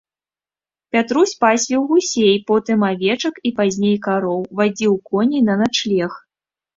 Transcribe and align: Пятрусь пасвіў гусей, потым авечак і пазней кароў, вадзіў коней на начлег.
Пятрусь 0.95 1.33
пасвіў 1.43 1.81
гусей, 1.91 2.37
потым 2.49 2.85
авечак 2.87 3.35
і 3.49 3.51
пазней 3.59 3.93
кароў, 4.07 4.39
вадзіў 4.61 4.97
коней 5.11 5.43
на 5.51 5.55
начлег. 5.61 6.11